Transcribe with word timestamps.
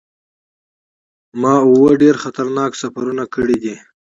ما 1.41 1.53
اووه 1.65 1.91
ډیر 2.01 2.15
خطرناک 2.23 2.71
سفرونه 2.81 3.23
کړي 3.35 3.57
دي. 3.63 3.75